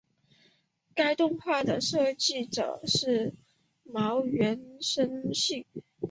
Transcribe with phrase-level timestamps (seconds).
[0.95, 3.35] 该动画的设计者是
[3.83, 5.63] 茅原伸幸。